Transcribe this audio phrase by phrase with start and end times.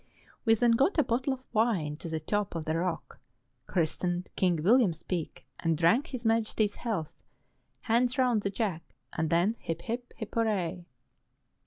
[0.45, 3.19] We then got a bottle of wine to the top of the rock,
[3.67, 7.13] christened King William's Peak, and drank his Majesty's health,
[7.81, 10.11] hands round the Jack, and then Hip I hip!
[10.17, 10.33] hip!
[10.33, 10.77] hurrah